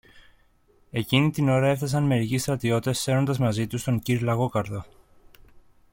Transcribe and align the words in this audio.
Εκείνη 0.91 1.31
την 1.31 1.49
ώρα 1.49 1.67
έφθασαν 1.67 2.03
μερικοί 2.03 2.37
στρατιώτες 2.37 2.99
σέρνοντας 2.99 3.37
μαζί 3.37 3.67
τους 3.67 3.83
τον 3.83 3.99
κυρ-Λαγόκαρδο. 3.99 4.85